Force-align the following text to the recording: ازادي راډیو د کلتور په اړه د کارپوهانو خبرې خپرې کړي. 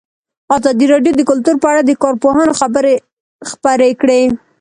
ازادي 0.57 0.85
راډیو 0.93 1.13
د 1.17 1.21
کلتور 1.29 1.55
په 1.63 1.67
اړه 1.71 1.81
د 1.83 1.91
کارپوهانو 2.03 2.57
خبرې 2.59 2.95
خپرې 3.51 3.91
کړي. 4.01 4.21